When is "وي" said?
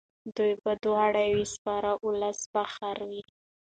1.33-1.45, 3.09-3.21